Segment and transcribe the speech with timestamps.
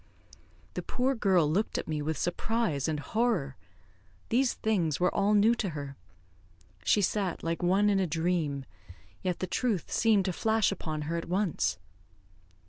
[0.73, 3.55] The poor girl looked at me with surprise and horror.
[4.29, 5.95] These things were all new to her.
[6.83, 8.65] She sat like one in a dream;
[9.21, 11.77] yet the truth seemed to flash upon her at once.